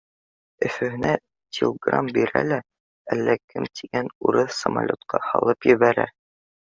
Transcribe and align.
Өфөһөнә 0.67 1.09
тилграм 1.57 2.07
бирә 2.15 2.41
лә, 2.47 2.57
әллә 3.15 3.35
кем 3.41 3.67
тигән 3.81 4.09
урыҫ 4.29 4.55
самолетҡа 4.61 5.21
һалып 5.27 5.69
ебәрә 5.73 6.07